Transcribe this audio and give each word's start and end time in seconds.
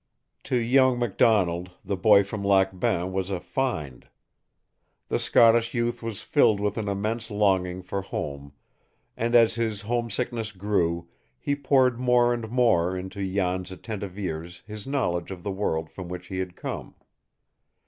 To 0.45 0.55
young 0.55 0.97
MacDonald, 0.97 1.73
the 1.85 1.95
boy 1.95 2.23
from 2.23 2.43
Lac 2.43 2.79
Bain 2.79 3.13
was 3.13 3.29
a 3.29 3.39
"find." 3.39 4.07
The 5.09 5.19
Scottish 5.19 5.75
youth 5.75 6.01
was 6.01 6.23
filled 6.23 6.59
with 6.59 6.75
an 6.79 6.87
immense 6.87 7.29
longing 7.29 7.83
for 7.83 8.01
home; 8.01 8.51
and 9.15 9.35
as 9.35 9.53
his 9.53 9.81
homesickness 9.81 10.53
grew, 10.53 11.07
he 11.37 11.55
poured 11.55 11.99
more 11.99 12.33
and 12.33 12.49
more 12.49 12.97
into 12.97 13.21
Jan's 13.23 13.71
attentive 13.71 14.17
ears 14.17 14.63
his 14.65 14.87
knowledge 14.87 15.29
of 15.29 15.43
the 15.43 15.51
world 15.51 15.87
from 15.91 16.09
which 16.09 16.29
he 16.29 16.39
had 16.39 16.55
come. 16.55 16.95